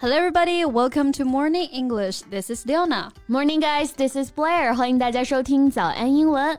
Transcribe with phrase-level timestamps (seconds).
[0.00, 0.64] Hello, everybody.
[0.64, 2.22] Welcome to Morning English.
[2.30, 3.12] This is Leona.
[3.28, 3.92] Morning, guys.
[3.92, 4.74] This is Blair.
[4.74, 6.58] 欢迎大家收听早安英文。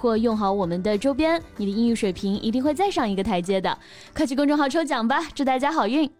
[0.00, 3.76] 或用好我们的周边，你的英语水平一定会再上一个台阶的。
[4.16, 6.10] 快去公众号抽奖吧，祝大家好运！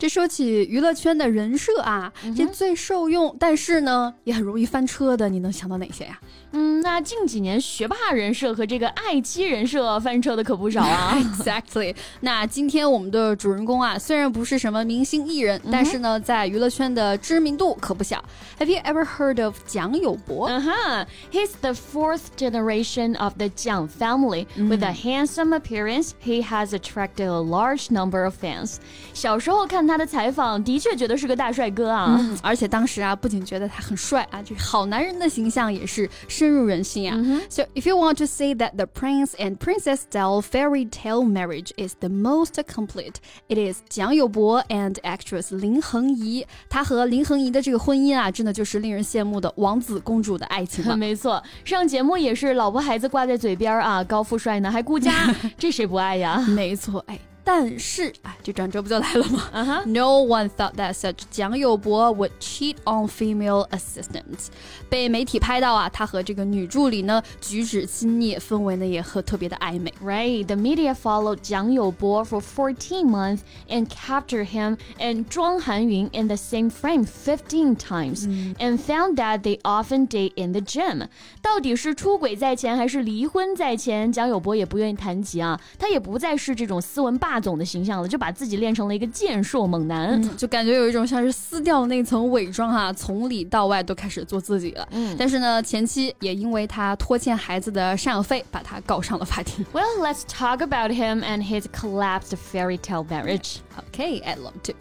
[0.00, 6.18] 这说起娱乐圈的人设啊，这最受用，但是呢也很容易翻车的，你能想到哪些呀？
[6.52, 11.14] 嗯，那近几年学霸人设和这个爱妻人设翻车的可不少啊。
[11.18, 11.94] Exactly。
[12.20, 18.24] 那今天我们的主人公啊，虽然不是什么明星艺人，但是呢，在娱乐圈的知名度可不小。
[18.58, 20.48] Have you ever heard of 蒋友柏？
[20.48, 24.46] 嗯哼，He's the fourth generation of the Jiang family.
[24.56, 28.76] With a handsome appearance, he has attracted a large number of fans.
[29.12, 32.16] 小时候看他的采访，的确觉得是个大帅哥啊。
[32.18, 36.08] 嗯，而且当时啊，不仅觉得他很帅啊，这好男人的形象也是。
[36.28, 37.16] 深入人心啊。
[37.16, 37.42] Mm -hmm.
[37.48, 41.72] So if you want to say that the prince and princess style fairy tale marriage
[41.76, 43.14] is the most complete,
[43.48, 46.46] it is 蒋友柏 and actress 林恒怡。
[46.68, 50.94] 他和林恒怡的这个婚姻啊，真的就是令人羡慕的王子公主的爱情了。
[50.96, 56.38] 没错，上节目也是老婆孩子挂在嘴边啊，高富帅呢还顾家， 这谁不爱呀？
[56.48, 57.18] 没错，哎。
[57.49, 59.43] 但是，哎，这转折不就来了吗？
[59.53, 59.85] Uh huh.
[59.85, 64.47] No one thought that such 蒋友柏 would cheat on female assistants。
[64.89, 69.93] 被媒体拍到啊，他和这个女助理呢举止亲昵，氛围呢也和特别的暧昧。
[70.03, 76.71] Right, the media followed 蒋友柏 for 14 months and captured him and 庄含云 in the same
[76.71, 81.07] frame 15 times and found that they often date in the gym。
[81.43, 84.11] 到底是出轨在前还是离婚在前？
[84.11, 87.35] 蒋友柏也不愿意谈及啊，他也不再是这种斯文霸。
[87.40, 94.88] 总的形象了，就把自己练成了一个健硕猛男，就感觉有一种像是撕掉那层伪装哈，从里到外都开始做自己了。
[94.90, 99.64] 嗯，但是呢，前妻也因为他拖欠孩子的赡养费，把他告上了法庭。
[99.72, 103.56] Well, let's talk about him and his collapsed fairy tale marriage.
[103.92, 104.72] Okay, I'd love to.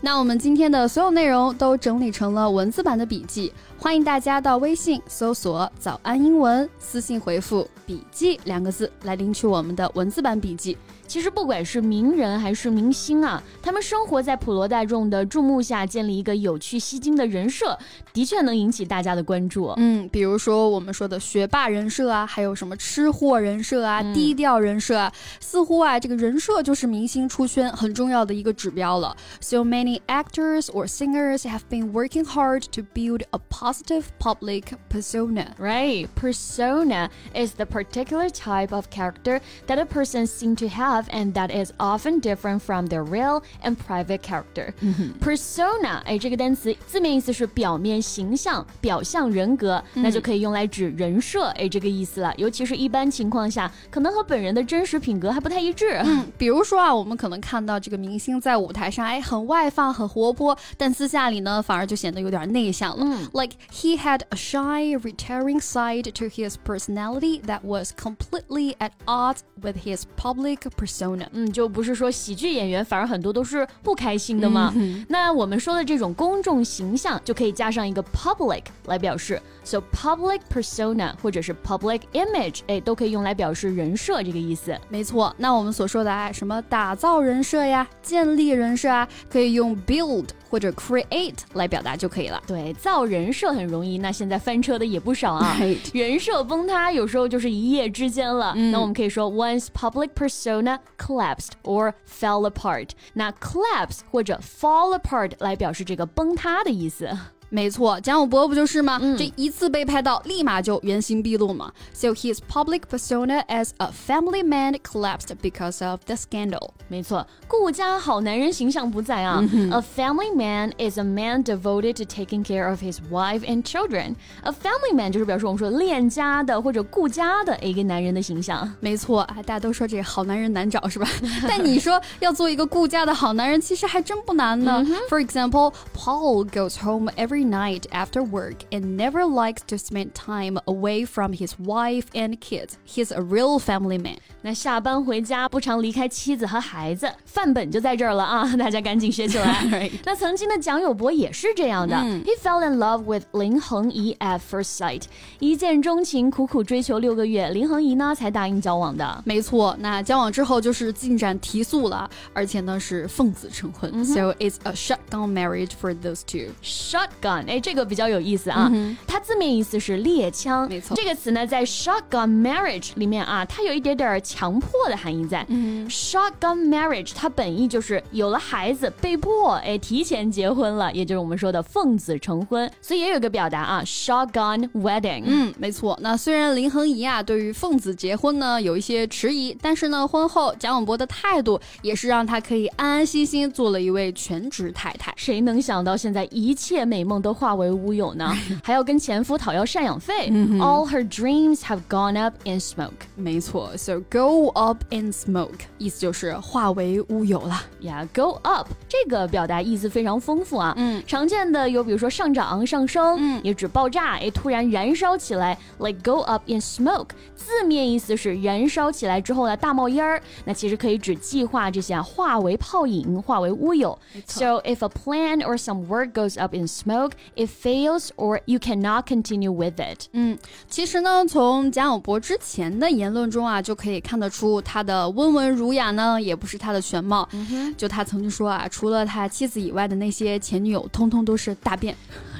[0.00, 10.78] 那我们今天的所有内容都整理成了文字版的笔记，欢迎大家到微信搜索“早安英文”，私信回复“笔记”两个字来领取我们的文字版笔记。
[11.07, 17.77] 其实不管是名人还是明星啊，他们生活在普罗大众的注目下，建立一个有趣吸睛的人设，
[18.13, 19.73] 的确能引起大家的关注。
[19.77, 29.15] 嗯，比如说我们说的学霸人设啊，还有什么吃货人设啊、低调人设啊，似乎啊，这个人设就是明星出圈很重要的一个指标了。
[29.39, 35.53] So many actors or singers have been working hard to build a positive public persona.
[35.59, 41.33] Right, persona is the particular type of character that a person seems to have and
[41.33, 44.73] that is often different from their real and private character.
[45.21, 52.33] Persona，哎，这个单词字面意思是表面形象、表象人格，那就可以用来指人设，哎，这个意思了。
[52.37, 56.01] 尤其是一般情况下，可能和本人的真实品格还不太一致。
[56.03, 63.05] 嗯，比如说啊，我们可能看到这个明星在舞台上，哎，很外放、很活泼，但私下里呢，反而就显得有点内向了。
[63.05, 69.77] 嗯，like he had a shy, retiring side to his personality that was completely at odds with
[69.85, 71.26] his public Persona.
[71.32, 74.72] 嗯，就不是说喜剧演员，反而很多都是不开心的嘛。
[74.76, 79.40] 嗯、那我们说的这种公众形象，就可以加上一个 public 来表示。
[79.64, 84.74] So public persona 或者是 public image，哎，都可以用来表示人设这个意思。
[84.88, 92.42] 没错，那我们所说的哎，什么打造人设呀、建立人设啊，可以用 build 或者 create 来表达就可以了。
[92.46, 95.56] 对，造人设很容易，那现在翻车的也不少啊。
[95.92, 98.52] 人设崩塌有时候就是一夜之间了。
[98.56, 102.90] 嗯、那我们可以说 one's public persona collapsed or fell apart。
[103.14, 107.10] 那 collapse 或者 fall apart 来表示这个崩塌的意思。
[107.49, 108.97] 没错，蒋友柏不就是吗？
[108.99, 111.71] 嗯、这一次被拍到，立马就原形毕露嘛。
[111.93, 116.71] So his public persona as a family man collapsed because of the scandal。
[116.87, 119.47] 没错，顾家好男人形象不在啊。
[119.53, 124.95] 嗯、a family man is a man devoted to taking care of his wife and children。A family
[124.95, 128.67] man 就是表示我们说恋家的或者顾家的一个男人的形象。
[128.79, 131.07] 没错，啊，大家都说这好男人难找是吧？
[131.47, 134.83] 但你说要做一个顾家的好男人，其实还真不难呢。
[135.07, 140.57] For example, Paul goes home every every night after work and never likes to spend time
[140.65, 142.73] away from his wife and kids.
[142.85, 144.17] He's a real family man.
[144.41, 148.55] 那下班回家不常离开妻子和孩子，范本就在这儿了啊！
[148.57, 149.89] 大家赶紧学起来。
[150.05, 155.03] 那曾经的蒋友柏也是这样的、嗯、，He fell in love with 林恒怡 at first sight，
[155.39, 159.23] 一见钟情，苦苦追求六个月，林恒怡呢才答应交往的。
[159.25, 166.53] 没错，那交往之后就是进展提速了，而且呢是奉子成婚、嗯、，So it's a shotgun marriage for those two.
[166.61, 170.96] Shotgun， 哎，这个比较有意思啊，嗯、它字面意思是猎枪，没错。
[170.96, 174.08] 这个词呢在 shotgun marriage 里面啊，它有一点点。
[174.24, 175.44] 强迫的含义在。
[175.48, 182.70] 嗯、Shotgun marriage 它本意就是有了孩子，被迫哎提前结婚了，也就是我们说的奉子成婚。
[182.80, 185.24] 所以也有一个表达啊，shotgun wedding。
[185.26, 185.98] 嗯，没错。
[186.02, 195.12] 那虽然林恒怡啊对于奉子结婚呢有一些迟疑，但是呢婚后蒋永博的态度也是让他可以安安心心做了一位全职太太。
[195.16, 198.29] 谁能想到现在一切美梦 都化为乌有呢？
[198.61, 200.29] 还要跟前夫讨要赡养费。
[200.59, 202.91] All her dreams have gone up in smoke。
[203.15, 207.61] 没错，So go up in smoke，意思就是化为乌有了。
[207.81, 210.73] 呀、yeah,，go up 这个表达意思非常丰富啊。
[210.75, 217.09] 嗯，常见的有比如说上涨、上升，嗯，也指爆炸，哎，突然燃烧起来，like go up in smoke。
[217.35, 220.21] 字面意思是燃烧起来之后呢，大冒烟儿。
[220.45, 223.97] 那其实可以指计划这些啊，化为泡影，化为乌有。
[224.25, 227.06] So if a plan or some work goes up in smoke,
[227.36, 230.06] It fails or you cannot continue with it。
[230.12, 230.38] 嗯，
[230.68, 237.28] 其实呢，从蒋友柏之前的言论中啊，就可以看得出他的温文儒雅呢，也不是他的全貌。
[237.32, 241.96] 嗯、就他曾经说啊，除了他妻子以外的那些前女友，通通都是大便。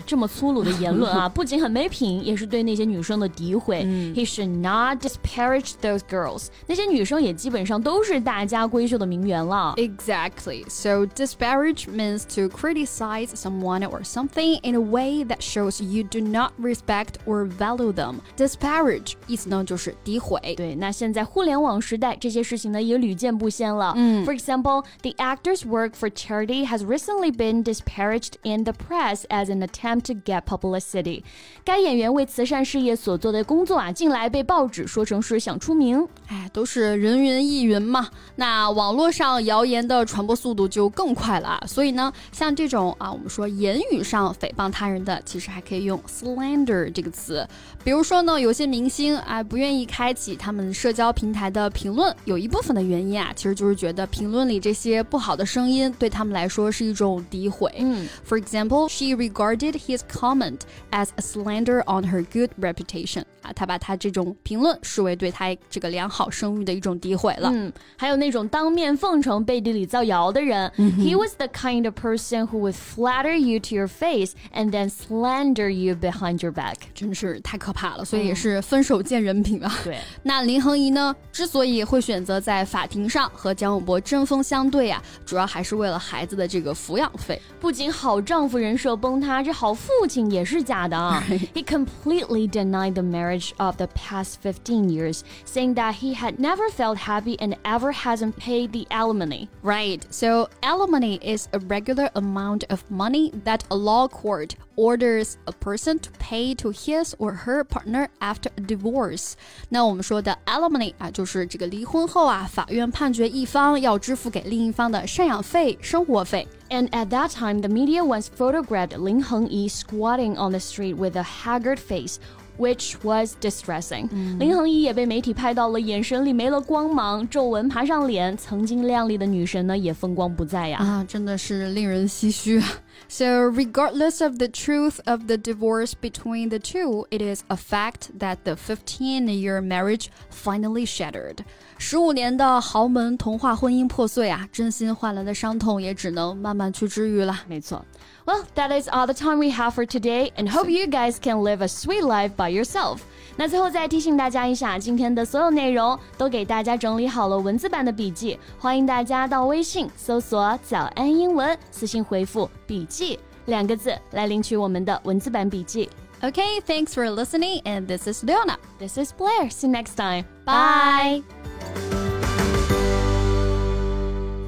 [0.07, 3.83] 这么粗鲁的言论啊，不仅很没品，也是对那些女生的诋毁。
[3.85, 6.47] 嗯、He should not disparage those girls。
[6.67, 9.73] 那些女生也基本上都是大家闺秀的名媛了。
[9.77, 10.65] Exactly.
[10.69, 16.19] So disparage means to criticize someone or something in a way that shows you do
[16.19, 18.15] not respect or value them.
[18.37, 20.53] Disparage 意思呢就是诋毁。
[20.57, 23.93] 对，那现在互联网时代，这些事情呢也屡见不鲜了。
[23.95, 29.61] 嗯，For example, the actor's work for charity has recently been disparaged in the press as an
[29.61, 31.22] attempt to get publicity。
[31.64, 36.06] 该演员为慈善事业所做的工作啊，近来被报纸说成是想出名。
[36.28, 38.08] 哎，都是人云亦云嘛。
[38.36, 41.62] 那网络上谣言的传播速度就更快了。
[41.66, 47.46] 所以呢，像这种啊，我们说言语上诽谤他人的，其实还可以用 slander 这个词。
[47.84, 57.72] 比如说呢，有些明星啊不愿意开启他们社交平台的评论，有一部分的原因啊，其实就是觉得评论里这些不好的声音对他们来说是一种诋毁。
[57.78, 63.24] 嗯，For example, she regarded his comment as a slander on her good reputation.
[63.48, 67.50] 啊，他把他这种评论视为对他这个良好声誉的一种诋毁了。
[67.52, 70.70] 嗯，还有那种当面奉承、背地里造谣的人。
[70.76, 71.04] Mm hmm.
[71.04, 74.90] He was the kind of person who would flatter you to your face and then
[74.90, 76.76] slander you behind your back.
[76.94, 79.72] 真是太可怕了，所以也是分手见人品啊。
[79.84, 87.40] 对， 那林恒怡呢，之所以会选择在法庭上和蒋永博针锋相对啊，主要还是为了孩子的这个抚养费。
[87.60, 91.22] 不仅好丈夫人设崩塌，这好父亲也是假的啊。
[91.54, 96.69] He completely denied the marriage of the past 15 years, saying that he had never
[96.69, 99.49] felt happy and ever hasn't paid the alimony.
[99.61, 100.05] Right.
[100.09, 105.99] So alimony is a regular amount of money that a law court orders a person
[105.99, 109.35] to pay to his or her partner after a divorce.
[109.69, 116.47] 那我们说的 alimony 啊，就是这个离婚后啊，法院判决一方要支付给另一方的赡养费、生活费。
[116.69, 121.15] And at that time, the media once photographed Lin Hengyi squatting on the street with
[121.15, 122.17] a haggard face.
[122.58, 124.08] Which was distressing.
[124.38, 130.78] 林恒一也被媒体拍到了，眼神里没了光芒，皱纹爬上脸，曾经靓丽的女神呢也风光不再呀！
[130.78, 132.60] 啊，真的是令人唏嘘。
[133.07, 138.43] So, regardless of the truth of the divorce between the two, it is a fact that
[138.43, 141.43] the 15-year marriage finally shattered.
[141.77, 147.41] 十五年的豪门童话婚姻破碎啊，真心换来的伤痛也只能慢慢去治愈了。
[147.47, 147.85] 没错。
[148.25, 151.61] Well, that is all the time we have for today, and hope you guys can live
[151.61, 153.01] a sweet life by yourself.
[153.40, 163.16] 那最后再提醒大家一下，今天的所有内容都给大家整理好了文字版的笔记，欢迎大家到微信搜索“早安英文”，私信回复“笔记”
[163.46, 165.88] 两个字来领取我们的文字版笔记。
[166.20, 168.58] Okay, thanks for listening, and this is Leona.
[168.80, 169.48] This is Blair.
[169.48, 170.24] See you next time.
[170.44, 171.22] Bye.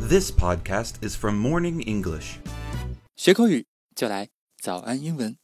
[0.08, 2.38] This podcast is from Morning English.
[3.14, 4.30] 学口语就来
[4.60, 5.40] 早安英文。